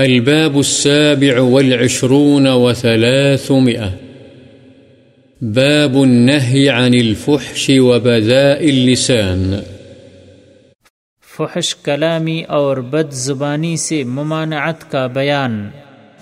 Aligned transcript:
الباب 0.00 0.58
السابع 0.58 1.40
والعشرون 1.40 2.46
وثلاثمئة 2.46 3.90
باب 5.42 6.02
النهي 6.02 6.68
عن 6.68 6.94
الفحش 6.94 7.70
وبذاء 7.78 8.68
اللسان. 8.68 9.60
فحش 11.36 11.76
کلامی 11.76 12.42
اور 12.48 12.76
بد 12.76 13.10
زبانی 13.10 13.76
سے 13.76 14.04
ممانعت 14.04 14.90
کا 14.90 15.06
بیان۔ 15.06 15.68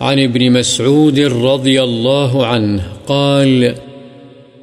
عن 0.01 0.19
ابن 0.19 0.53
مسعود 0.53 1.19
رضي 1.19 1.79
الله 1.83 2.47
عنه 2.47 2.83
قال 3.07 3.65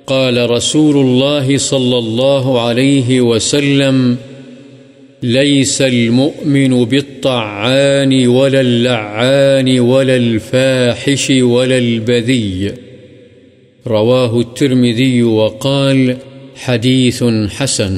قال 0.05 0.49
رسول 0.49 0.97
الله 0.97 1.57
صلى 1.57 1.97
الله 1.97 2.61
عليه 2.61 3.21
وسلم 3.21 4.15
ليس 5.25 5.81
المؤمن 5.81 6.73
بالطعان 6.85 8.27
ولا 8.27 8.61
اللعان 8.61 9.79
ولا 9.79 10.15
الفاحش 10.15 11.29
ولا 11.29 11.77
البذي. 11.77 12.71
رواه 13.87 14.39
الترمذي 14.39 15.23
وقال 15.23 16.15
حديث 16.65 17.23
حسن. 17.57 17.95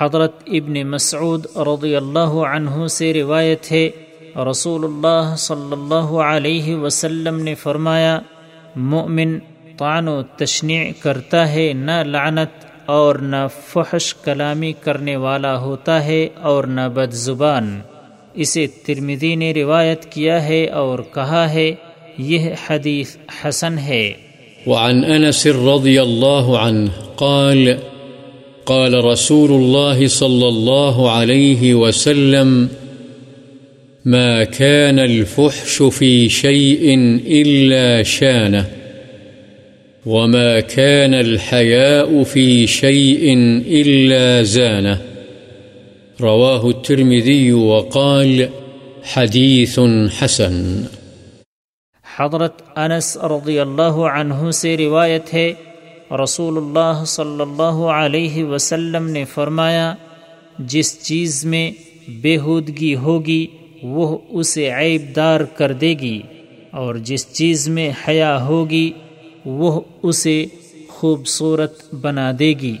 حضرت 0.00 0.42
ابن 0.46 0.82
مسعود 0.86 1.46
رضی 1.66 1.94
اللہ 1.96 2.38
عنہ 2.50 2.86
سے 2.86 3.12
روایت 3.14 3.72
ہے، 3.72 3.88
رسول 4.50 4.84
اللہ 4.84 5.34
صلی 5.38 5.72
اللہ 5.72 6.14
علیہ 6.24 6.76
وسلم 6.76 7.42
نے 7.42 7.54
فرمایا 7.54 8.18
مومن 8.76 9.38
طعن 9.78 10.08
و 10.08 10.20
تشنیع 10.36 10.90
کرتا 11.02 11.52
ہے، 11.52 11.72
نہ 11.72 12.02
لعنت 12.06 12.67
اور 12.88 13.14
نہ 13.14 13.46
فحش 13.66 14.14
کلامی 14.14 14.72
کرنے 14.80 15.16
والا 15.16 15.58
ہوتا 15.58 16.04
ہے 16.04 16.28
اور 16.40 16.64
نہ 16.64 16.80
بد 16.94 17.12
زبان 17.12 17.80
اسے 18.34 18.66
ترمدی 18.66 19.34
نے 19.34 19.52
روایت 19.52 20.04
کیا 20.04 20.44
ہے 20.44 20.66
اور 20.66 20.98
کہا 21.14 21.52
ہے، 21.52 21.72
یہ 22.18 22.50
حدیث 22.66 23.16
حسن 23.44 23.78
ہے۔ 23.78 24.12
وعن 24.66 25.04
أنس 25.04 25.46
رضي 25.46 25.98
الله 25.98 26.56
عنه 26.56 26.90
قال 27.16 27.68
قال 28.64 28.94
رسول 28.94 29.50
الله 29.50 30.06
صلى 30.08 30.48
الله 30.48 31.08
عليه 31.08 31.74
وسلم، 31.74 32.66
ما 34.04 34.44
كان 34.44 34.98
الفحش 34.98 35.82
في 35.92 36.28
شيء 36.28 36.96
إلا 37.26 38.02
شانه. 38.02 38.77
وما 40.08 40.60
كان 40.60 41.14
الحياء 41.14 42.22
في 42.22 42.66
شيء 42.66 43.34
إلا 43.66 44.42
زانه 44.42 45.00
رواه 46.20 46.70
الترمذي 46.70 47.52
وقال 47.52 48.48
حديث 49.04 49.78
حسن. 50.18 50.82
حضرت 52.18 52.62
انس 52.76 53.16
رضی 53.16 53.58
اللہ 53.60 53.98
عنہ 54.12 54.50
سے 54.50 54.76
روایت 54.76 55.34
ہے، 55.34 55.52
رسول 56.22 56.56
اللہ 56.56 57.04
صلی 57.04 57.40
اللہ 57.40 57.82
علیہ 57.96 58.44
وسلم 58.44 59.10
نے 59.10 59.24
فرمایا، 59.24 59.94
جس 60.58 61.02
چیز 61.02 61.44
میں 61.44 61.70
بےحودگی 62.08 62.94
ہوگی، 62.96 63.46
وہ 63.82 64.18
اسے 64.30 64.70
عیب 64.70 65.16
دار 65.16 65.40
کر 65.40 65.72
دے 65.72 65.92
گی، 65.92 66.22
اور 66.70 66.94
جس 66.94 67.32
چیز 67.32 67.68
میں 67.68 67.90
حیا 68.08 68.44
ہوگی 68.44 68.90
وہ 69.44 69.80
اسے 70.02 70.46
خوبصورت 70.88 71.94
بنا 71.94 72.32
دے 72.38 72.52
گی۔ 72.52 72.76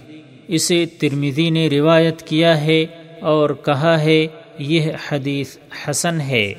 اسے 0.48 0.86
ترمیدی 0.86 1.50
نے 1.50 1.68
روایت 1.68 2.22
کیا 2.22 2.60
ہے 2.60 2.86
اور 3.20 3.50
کہا 3.50 4.02
ہے، 4.02 4.26
یہ 4.58 4.92
حدیث 5.08 5.56
حسن 5.88 6.20
ہے۔ 6.20 6.54